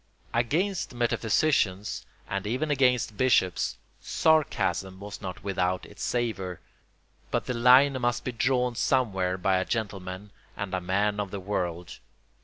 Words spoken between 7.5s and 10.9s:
line must be drawn somewhere by a gentleman and a